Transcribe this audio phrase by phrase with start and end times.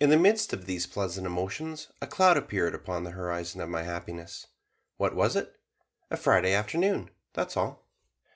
[0.00, 3.82] In the midst of these pleasant emotions, a cloud appeared upon the horizon of my
[3.82, 4.46] happiness.
[4.96, 5.60] What was it?
[6.10, 7.86] A Friday Afternoon, that's all.